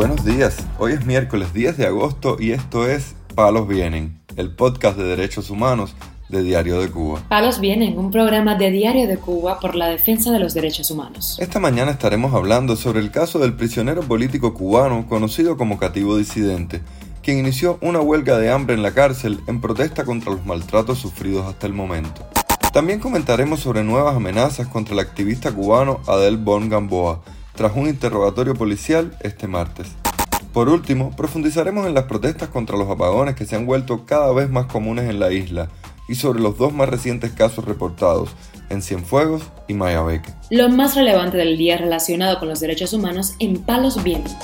Buenos 0.00 0.24
días, 0.24 0.56
hoy 0.78 0.92
es 0.92 1.04
miércoles 1.04 1.52
10 1.52 1.76
de 1.76 1.86
agosto 1.86 2.38
y 2.40 2.52
esto 2.52 2.88
es 2.88 3.14
Palos 3.34 3.68
Vienen, 3.68 4.18
el 4.36 4.50
podcast 4.50 4.96
de 4.96 5.04
derechos 5.04 5.50
humanos 5.50 5.94
de 6.30 6.42
Diario 6.42 6.80
de 6.80 6.88
Cuba. 6.88 7.20
Palos 7.28 7.60
Vienen, 7.60 7.98
un 7.98 8.10
programa 8.10 8.54
de 8.54 8.70
Diario 8.70 9.06
de 9.06 9.18
Cuba 9.18 9.60
por 9.60 9.74
la 9.74 9.88
defensa 9.88 10.32
de 10.32 10.38
los 10.38 10.54
derechos 10.54 10.90
humanos. 10.90 11.36
Esta 11.38 11.60
mañana 11.60 11.90
estaremos 11.90 12.32
hablando 12.32 12.76
sobre 12.76 13.00
el 13.00 13.10
caso 13.10 13.38
del 13.40 13.52
prisionero 13.52 14.00
político 14.00 14.54
cubano 14.54 15.06
conocido 15.06 15.58
como 15.58 15.78
Cativo 15.78 16.16
Disidente, 16.16 16.80
quien 17.22 17.38
inició 17.38 17.76
una 17.82 18.00
huelga 18.00 18.38
de 18.38 18.50
hambre 18.50 18.74
en 18.76 18.82
la 18.82 18.92
cárcel 18.92 19.40
en 19.48 19.60
protesta 19.60 20.06
contra 20.06 20.32
los 20.32 20.46
maltratos 20.46 20.98
sufridos 20.98 21.44
hasta 21.44 21.66
el 21.66 21.74
momento. 21.74 22.26
También 22.72 23.00
comentaremos 23.00 23.60
sobre 23.60 23.84
nuevas 23.84 24.16
amenazas 24.16 24.66
contra 24.66 24.94
el 24.94 25.00
activista 25.00 25.52
cubano 25.52 26.00
Adel 26.06 26.38
Bon 26.38 26.70
Gamboa, 26.70 27.20
tras 27.54 27.76
un 27.76 27.88
interrogatorio 27.88 28.54
policial 28.54 29.16
este 29.20 29.46
martes. 29.46 29.88
Por 30.52 30.68
último, 30.68 31.14
profundizaremos 31.16 31.86
en 31.86 31.94
las 31.94 32.04
protestas 32.04 32.48
contra 32.48 32.76
los 32.76 32.90
apagones 32.90 33.36
que 33.36 33.46
se 33.46 33.56
han 33.56 33.66
vuelto 33.66 34.04
cada 34.04 34.32
vez 34.32 34.50
más 34.50 34.66
comunes 34.66 35.08
en 35.08 35.20
la 35.20 35.32
isla 35.32 35.68
y 36.08 36.16
sobre 36.16 36.40
los 36.40 36.58
dos 36.58 36.72
más 36.72 36.88
recientes 36.88 37.30
casos 37.30 37.64
reportados 37.64 38.30
en 38.68 38.82
Cienfuegos 38.82 39.42
y 39.68 39.74
Mayabeque. 39.74 40.32
Lo 40.50 40.68
más 40.68 40.96
relevante 40.96 41.36
del 41.36 41.56
día 41.56 41.76
relacionado 41.76 42.38
con 42.38 42.48
los 42.48 42.58
derechos 42.58 42.92
humanos 42.92 43.34
en 43.38 43.62
Palos 43.62 44.02
Vientos. 44.02 44.34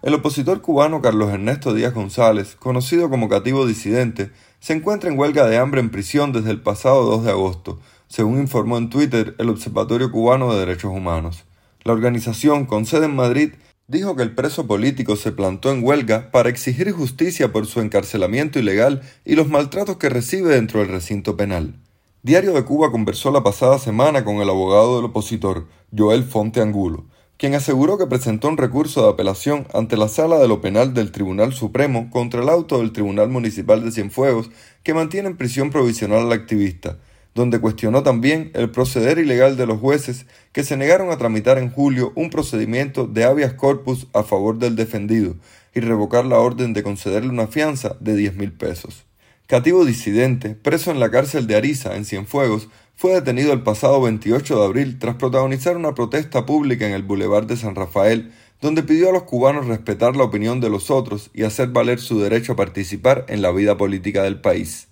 El 0.00 0.14
opositor 0.14 0.62
cubano 0.62 1.02
Carlos 1.02 1.30
Ernesto 1.30 1.74
Díaz 1.74 1.92
González, 1.92 2.56
conocido 2.56 3.10
como 3.10 3.28
cativo 3.28 3.66
disidente, 3.66 4.30
se 4.60 4.72
encuentra 4.72 5.10
en 5.10 5.18
huelga 5.18 5.46
de 5.46 5.58
hambre 5.58 5.80
en 5.80 5.90
prisión 5.90 6.32
desde 6.32 6.50
el 6.50 6.62
pasado 6.62 7.04
2 7.04 7.24
de 7.24 7.30
agosto, 7.30 7.78
según 8.08 8.40
informó 8.40 8.78
en 8.78 8.90
Twitter 8.90 9.34
el 9.38 9.48
Observatorio 9.48 10.10
Cubano 10.10 10.52
de 10.52 10.60
Derechos 10.60 10.92
Humanos. 10.92 11.44
La 11.84 11.92
organización, 11.92 12.66
con 12.66 12.84
sede 12.84 13.06
en 13.06 13.14
Madrid, 13.14 13.52
dijo 13.86 14.16
que 14.16 14.22
el 14.22 14.34
preso 14.34 14.66
político 14.66 15.16
se 15.16 15.32
plantó 15.32 15.70
en 15.70 15.84
huelga 15.84 16.30
para 16.30 16.48
exigir 16.48 16.90
justicia 16.92 17.52
por 17.52 17.66
su 17.66 17.80
encarcelamiento 17.80 18.58
ilegal 18.58 19.02
y 19.24 19.34
los 19.34 19.48
maltratos 19.48 19.96
que 19.96 20.10
recibe 20.10 20.54
dentro 20.54 20.80
del 20.80 20.90
recinto 20.90 21.36
penal. 21.36 21.74
Diario 22.22 22.52
de 22.52 22.64
Cuba 22.64 22.90
conversó 22.90 23.30
la 23.30 23.42
pasada 23.42 23.78
semana 23.78 24.24
con 24.24 24.36
el 24.36 24.50
abogado 24.50 24.96
del 24.96 25.06
opositor, 25.06 25.68
Joel 25.96 26.24
Fonte 26.24 26.60
Angulo, 26.60 27.06
quien 27.38 27.54
aseguró 27.54 27.96
que 27.96 28.06
presentó 28.06 28.48
un 28.48 28.56
recurso 28.56 29.02
de 29.02 29.10
apelación 29.10 29.66
ante 29.72 29.96
la 29.96 30.08
Sala 30.08 30.38
de 30.38 30.48
lo 30.48 30.60
Penal 30.60 30.92
del 30.92 31.12
Tribunal 31.12 31.54
Supremo 31.54 32.10
contra 32.10 32.42
el 32.42 32.48
auto 32.48 32.78
del 32.78 32.92
Tribunal 32.92 33.28
Municipal 33.28 33.84
de 33.84 33.92
Cienfuegos 33.92 34.50
que 34.82 34.92
mantiene 34.92 35.28
en 35.28 35.36
prisión 35.36 35.70
provisional 35.70 36.22
al 36.22 36.32
activista, 36.32 36.98
donde 37.38 37.60
cuestionó 37.60 38.02
también 38.02 38.50
el 38.52 38.68
proceder 38.70 39.18
ilegal 39.18 39.56
de 39.56 39.64
los 39.64 39.78
jueces 39.78 40.26
que 40.50 40.64
se 40.64 40.76
negaron 40.76 41.12
a 41.12 41.18
tramitar 41.18 41.56
en 41.56 41.70
julio 41.70 42.12
un 42.16 42.30
procedimiento 42.30 43.06
de 43.06 43.22
habeas 43.22 43.54
corpus 43.54 44.08
a 44.12 44.24
favor 44.24 44.58
del 44.58 44.74
defendido 44.74 45.36
y 45.72 45.78
revocar 45.78 46.24
la 46.26 46.40
orden 46.40 46.72
de 46.72 46.82
concederle 46.82 47.30
una 47.30 47.46
fianza 47.46 47.96
de 48.00 48.16
10 48.16 48.34
mil 48.34 48.52
pesos. 48.52 49.04
Cativo 49.46 49.84
disidente, 49.84 50.56
preso 50.56 50.90
en 50.90 50.98
la 50.98 51.12
cárcel 51.12 51.46
de 51.46 51.54
Ariza, 51.54 51.94
en 51.94 52.04
Cienfuegos, 52.04 52.68
fue 52.96 53.14
detenido 53.14 53.52
el 53.52 53.62
pasado 53.62 54.00
28 54.02 54.58
de 54.58 54.64
abril 54.64 54.98
tras 54.98 55.14
protagonizar 55.14 55.76
una 55.76 55.94
protesta 55.94 56.44
pública 56.44 56.88
en 56.88 56.92
el 56.92 57.04
Boulevard 57.04 57.46
de 57.46 57.56
San 57.56 57.76
Rafael, 57.76 58.32
donde 58.60 58.82
pidió 58.82 59.10
a 59.10 59.12
los 59.12 59.22
cubanos 59.22 59.66
respetar 59.66 60.16
la 60.16 60.24
opinión 60.24 60.60
de 60.60 60.70
los 60.70 60.90
otros 60.90 61.30
y 61.32 61.44
hacer 61.44 61.68
valer 61.68 62.00
su 62.00 62.18
derecho 62.18 62.54
a 62.54 62.56
participar 62.56 63.26
en 63.28 63.42
la 63.42 63.52
vida 63.52 63.76
política 63.76 64.24
del 64.24 64.40
país. 64.40 64.87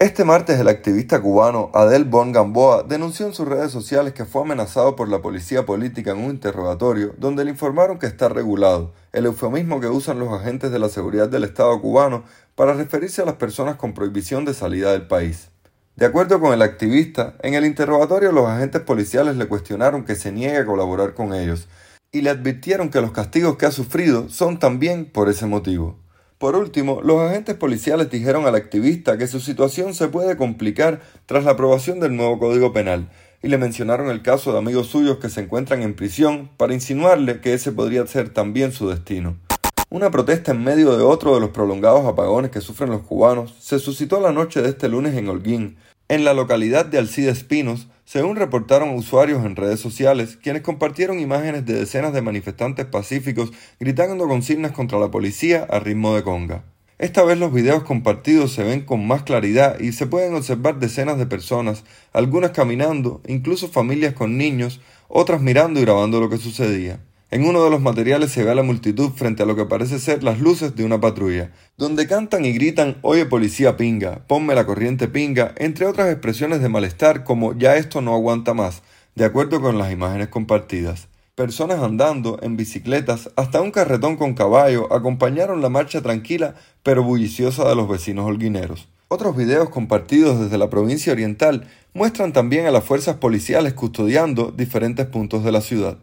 Este 0.00 0.24
martes 0.24 0.58
el 0.58 0.68
activista 0.68 1.20
cubano 1.20 1.70
Adel 1.74 2.06
Bon 2.06 2.32
Gamboa 2.32 2.84
denunció 2.84 3.26
en 3.26 3.34
sus 3.34 3.46
redes 3.46 3.70
sociales 3.70 4.14
que 4.14 4.24
fue 4.24 4.40
amenazado 4.40 4.96
por 4.96 5.10
la 5.10 5.20
policía 5.20 5.66
política 5.66 6.12
en 6.12 6.24
un 6.24 6.30
interrogatorio 6.30 7.12
donde 7.18 7.44
le 7.44 7.50
informaron 7.50 7.98
que 7.98 8.06
está 8.06 8.30
regulado, 8.30 8.94
el 9.12 9.26
eufemismo 9.26 9.78
que 9.78 9.88
usan 9.88 10.18
los 10.18 10.32
agentes 10.32 10.72
de 10.72 10.78
la 10.78 10.88
seguridad 10.88 11.28
del 11.28 11.44
Estado 11.44 11.78
cubano 11.82 12.24
para 12.54 12.72
referirse 12.72 13.20
a 13.20 13.26
las 13.26 13.34
personas 13.34 13.76
con 13.76 13.92
prohibición 13.92 14.46
de 14.46 14.54
salida 14.54 14.90
del 14.92 15.06
país. 15.06 15.50
De 15.96 16.06
acuerdo 16.06 16.40
con 16.40 16.54
el 16.54 16.62
activista, 16.62 17.34
en 17.42 17.52
el 17.52 17.66
interrogatorio 17.66 18.32
los 18.32 18.48
agentes 18.48 18.80
policiales 18.80 19.36
le 19.36 19.48
cuestionaron 19.48 20.06
que 20.06 20.14
se 20.14 20.32
niegue 20.32 20.56
a 20.56 20.64
colaborar 20.64 21.12
con 21.12 21.34
ellos 21.34 21.68
y 22.10 22.22
le 22.22 22.30
advirtieron 22.30 22.88
que 22.88 23.02
los 23.02 23.12
castigos 23.12 23.58
que 23.58 23.66
ha 23.66 23.70
sufrido 23.70 24.30
son 24.30 24.58
también 24.58 25.04
por 25.04 25.28
ese 25.28 25.44
motivo. 25.44 25.98
Por 26.40 26.56
último, 26.56 27.02
los 27.02 27.20
agentes 27.20 27.54
policiales 27.54 28.08
dijeron 28.08 28.46
al 28.46 28.54
activista 28.54 29.18
que 29.18 29.26
su 29.26 29.40
situación 29.40 29.92
se 29.92 30.08
puede 30.08 30.38
complicar 30.38 31.02
tras 31.26 31.44
la 31.44 31.50
aprobación 31.50 32.00
del 32.00 32.16
nuevo 32.16 32.38
Código 32.38 32.72
Penal 32.72 33.10
y 33.42 33.48
le 33.48 33.58
mencionaron 33.58 34.08
el 34.08 34.22
caso 34.22 34.50
de 34.50 34.56
amigos 34.56 34.86
suyos 34.86 35.18
que 35.18 35.28
se 35.28 35.42
encuentran 35.42 35.82
en 35.82 35.92
prisión 35.92 36.48
para 36.56 36.72
insinuarle 36.72 37.42
que 37.42 37.52
ese 37.52 37.72
podría 37.72 38.06
ser 38.06 38.30
también 38.30 38.72
su 38.72 38.88
destino. 38.88 39.36
Una 39.90 40.10
protesta 40.10 40.52
en 40.52 40.64
medio 40.64 40.96
de 40.96 41.04
otro 41.04 41.34
de 41.34 41.40
los 41.40 41.50
prolongados 41.50 42.06
apagones 42.06 42.50
que 42.50 42.62
sufren 42.62 42.88
los 42.88 43.02
cubanos 43.02 43.54
se 43.60 43.78
suscitó 43.78 44.18
la 44.18 44.32
noche 44.32 44.62
de 44.62 44.70
este 44.70 44.88
lunes 44.88 45.14
en 45.16 45.28
Holguín, 45.28 45.76
en 46.10 46.24
la 46.24 46.34
localidad 46.34 46.86
de 46.86 46.98
Alcide 46.98 47.30
Espinos, 47.30 47.86
según 48.04 48.34
reportaron 48.34 48.96
usuarios 48.96 49.46
en 49.46 49.54
redes 49.54 49.78
sociales, 49.78 50.36
quienes 50.42 50.62
compartieron 50.62 51.20
imágenes 51.20 51.64
de 51.64 51.74
decenas 51.74 52.12
de 52.12 52.20
manifestantes 52.20 52.84
pacíficos 52.84 53.52
gritando 53.78 54.26
consignas 54.26 54.72
contra 54.72 54.98
la 54.98 55.12
policía 55.12 55.68
a 55.70 55.78
ritmo 55.78 56.16
de 56.16 56.24
conga. 56.24 56.64
Esta 56.98 57.22
vez 57.22 57.38
los 57.38 57.52
videos 57.52 57.84
compartidos 57.84 58.52
se 58.52 58.64
ven 58.64 58.80
con 58.80 59.06
más 59.06 59.22
claridad 59.22 59.78
y 59.78 59.92
se 59.92 60.08
pueden 60.08 60.34
observar 60.34 60.80
decenas 60.80 61.16
de 61.16 61.26
personas, 61.26 61.84
algunas 62.12 62.50
caminando, 62.50 63.20
incluso 63.28 63.68
familias 63.68 64.14
con 64.14 64.36
niños, 64.36 64.80
otras 65.06 65.40
mirando 65.40 65.78
y 65.78 65.84
grabando 65.84 66.18
lo 66.18 66.28
que 66.28 66.38
sucedía. 66.38 66.98
En 67.32 67.46
uno 67.46 67.62
de 67.62 67.70
los 67.70 67.80
materiales 67.80 68.32
se 68.32 68.42
ve 68.42 68.50
a 68.50 68.56
la 68.56 68.64
multitud 68.64 69.10
frente 69.10 69.44
a 69.44 69.46
lo 69.46 69.54
que 69.54 69.64
parece 69.64 70.00
ser 70.00 70.24
las 70.24 70.40
luces 70.40 70.74
de 70.74 70.84
una 70.84 71.00
patrulla, 71.00 71.52
donde 71.78 72.08
cantan 72.08 72.44
y 72.44 72.52
gritan 72.52 72.96
Oye 73.02 73.24
policía 73.24 73.76
pinga, 73.76 74.26
ponme 74.26 74.56
la 74.56 74.66
corriente 74.66 75.06
pinga, 75.06 75.54
entre 75.56 75.86
otras 75.86 76.10
expresiones 76.10 76.60
de 76.60 76.68
malestar 76.68 77.22
como 77.22 77.56
ya 77.56 77.76
esto 77.76 78.00
no 78.00 78.14
aguanta 78.14 78.52
más, 78.52 78.82
de 79.14 79.24
acuerdo 79.24 79.60
con 79.60 79.78
las 79.78 79.92
imágenes 79.92 80.26
compartidas. 80.26 81.06
Personas 81.36 81.78
andando, 81.78 82.40
en 82.42 82.56
bicicletas, 82.56 83.30
hasta 83.36 83.60
un 83.60 83.70
carretón 83.70 84.16
con 84.16 84.34
caballo 84.34 84.92
acompañaron 84.92 85.62
la 85.62 85.68
marcha 85.68 86.02
tranquila 86.02 86.56
pero 86.82 87.04
bulliciosa 87.04 87.68
de 87.68 87.76
los 87.76 87.88
vecinos 87.88 88.26
holguineros. 88.26 88.88
Otros 89.06 89.36
videos 89.36 89.70
compartidos 89.70 90.40
desde 90.40 90.58
la 90.58 90.68
provincia 90.68 91.12
oriental 91.12 91.68
muestran 91.94 92.32
también 92.32 92.66
a 92.66 92.72
las 92.72 92.82
fuerzas 92.82 93.18
policiales 93.18 93.74
custodiando 93.74 94.50
diferentes 94.50 95.06
puntos 95.06 95.44
de 95.44 95.52
la 95.52 95.60
ciudad. 95.60 95.98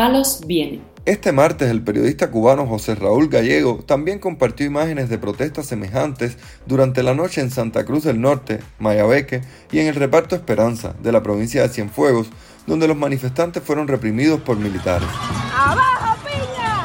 Palos 0.00 0.40
viene. 0.46 0.80
Este 1.04 1.30
martes 1.30 1.70
el 1.70 1.82
periodista 1.82 2.30
cubano 2.30 2.66
José 2.66 2.94
Raúl 2.94 3.28
Gallego 3.28 3.84
también 3.84 4.18
compartió 4.18 4.64
imágenes 4.64 5.10
de 5.10 5.18
protestas 5.18 5.66
semejantes 5.66 6.38
durante 6.64 7.02
la 7.02 7.12
noche 7.12 7.42
en 7.42 7.50
Santa 7.50 7.84
Cruz 7.84 8.04
del 8.04 8.18
Norte, 8.18 8.60
Mayabeque 8.78 9.42
y 9.70 9.80
en 9.80 9.88
el 9.88 9.94
reparto 9.96 10.34
Esperanza 10.34 10.94
de 11.02 11.12
la 11.12 11.22
provincia 11.22 11.60
de 11.60 11.68
Cienfuegos, 11.68 12.30
donde 12.66 12.88
los 12.88 12.96
manifestantes 12.96 13.62
fueron 13.62 13.88
reprimidos 13.88 14.40
por 14.40 14.56
militares. 14.56 15.06
¡Abajo, 15.54 16.16
piña! 16.24 16.82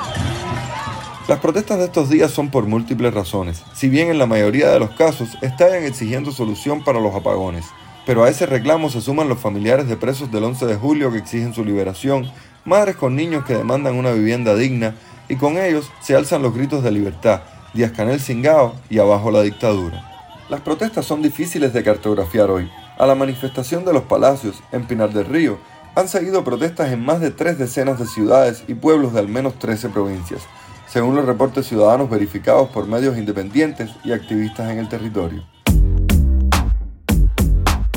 Las 1.30 1.40
protestas 1.40 1.78
de 1.78 1.86
estos 1.86 2.10
días 2.10 2.32
son 2.32 2.52
por 2.52 2.66
múltiples 2.66 3.14
razones, 3.14 3.64
si 3.74 3.88
bien 3.88 4.10
en 4.10 4.20
la 4.20 4.26
mayoría 4.26 4.72
de 4.72 4.80
los 4.82 4.90
casos 4.90 5.38
estallan 5.42 5.86
exigiendo 5.86 6.34
solución 6.34 6.84
para 6.84 7.00
los 7.00 7.16
apagones. 7.16 7.64
Pero 8.06 8.26
a 8.26 8.30
ese 8.30 8.46
reclamo 8.46 8.90
se 8.90 9.00
suman 9.00 9.30
los 9.30 9.40
familiares 9.40 9.88
de 9.88 9.96
presos 9.96 10.32
del 10.34 10.44
11 10.44 10.66
de 10.66 10.76
julio 10.76 11.14
que 11.14 11.20
exigen 11.20 11.54
su 11.54 11.64
liberación 11.64 12.30
madres 12.66 12.96
con 12.96 13.16
niños 13.16 13.46
que 13.46 13.56
demandan 13.56 13.96
una 13.96 14.12
vivienda 14.12 14.56
digna 14.56 14.96
y 15.30 15.36
con 15.36 15.58
ellos 15.58 15.92
se 16.02 16.16
alzan 16.16 16.42
los 16.42 16.54
gritos 16.54 16.84
de 16.84 16.92
libertad, 16.92 17.42
Díaz 17.74 17.92
Canel 17.92 18.20
Singao 18.20 18.76
y 18.90 19.00
abajo 19.00 19.32
la 19.32 19.42
dictadura. 19.42 20.12
Las 20.50 20.62
protestas 20.62 21.06
son 21.06 21.22
difíciles 21.22 21.74
de 21.74 21.84
cartografiar 21.84 22.50
hoy. 22.50 22.70
A 22.98 23.06
la 23.06 23.16
manifestación 23.16 23.84
de 23.86 23.94
los 23.94 24.04
palacios 24.04 24.62
en 24.72 24.86
Pinar 24.86 25.12
del 25.12 25.26
Río 25.26 25.58
han 25.96 26.08
seguido 26.08 26.44
protestas 26.44 26.92
en 26.92 27.04
más 27.04 27.20
de 27.20 27.32
tres 27.32 27.58
decenas 27.58 28.00
de 28.00 28.06
ciudades 28.06 28.64
y 28.68 28.74
pueblos 28.74 29.14
de 29.14 29.20
al 29.20 29.28
menos 29.28 29.58
13 29.60 29.90
provincias, 29.90 30.42
según 30.88 31.16
los 31.16 31.26
reportes 31.26 31.68
ciudadanos 31.68 32.10
verificados 32.10 32.70
por 32.70 32.88
medios 32.88 33.18
independientes 33.18 33.92
y 34.04 34.12
activistas 34.12 34.72
en 34.72 34.80
el 34.80 34.90
territorio. 34.90 35.44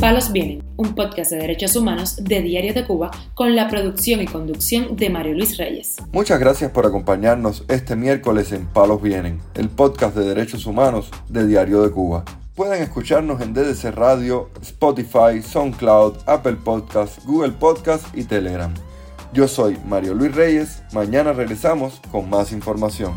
Palos 0.01 0.31
Vienen, 0.31 0.63
un 0.77 0.95
podcast 0.95 1.33
de 1.33 1.39
derechos 1.39 1.75
humanos 1.75 2.19
de 2.23 2.41
Diario 2.41 2.73
de 2.73 2.87
Cuba 2.87 3.11
con 3.35 3.57
la 3.57 3.67
producción 3.67 4.21
y 4.21 4.27
conducción 4.27 4.95
de 4.95 5.11
Mario 5.11 5.35
Luis 5.35 5.57
Reyes. 5.57 5.97
Muchas 6.13 6.39
gracias 6.39 6.71
por 6.71 6.87
acompañarnos 6.87 7.65
este 7.67 7.97
miércoles 7.97 8.53
en 8.53 8.67
Palos 8.67 9.03
Vienen, 9.03 9.41
el 9.55 9.69
podcast 9.69 10.15
de 10.15 10.25
derechos 10.25 10.67
humanos 10.67 11.11
de 11.29 11.49
Diario 11.49 11.83
de 11.83 11.91
Cuba. 11.91 12.25
Pueden 12.55 12.81
escucharnos 12.81 13.41
en 13.41 13.53
DDC 13.53 13.93
Radio, 13.93 14.51
Spotify, 14.63 15.43
SoundCloud, 15.43 16.19
Apple 16.27 16.59
Podcasts, 16.65 17.27
Google 17.27 17.53
Podcasts 17.53 18.09
y 18.15 18.23
Telegram. 18.23 18.73
Yo 19.33 19.49
soy 19.49 19.79
Mario 19.85 20.15
Luis 20.15 20.33
Reyes, 20.33 20.81
mañana 20.93 21.33
regresamos 21.33 22.01
con 22.13 22.31
más 22.31 22.53
información. 22.53 23.15